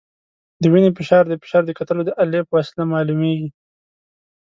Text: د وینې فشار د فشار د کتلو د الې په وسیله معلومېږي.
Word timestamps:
د 0.61 0.63
وینې 0.73 0.89
فشار 0.97 1.23
د 1.27 1.33
فشار 1.41 1.63
د 1.65 1.71
کتلو 1.79 2.01
د 2.05 2.09
الې 2.21 2.39
په 2.47 2.53
وسیله 2.57 2.83
معلومېږي. 2.93 3.49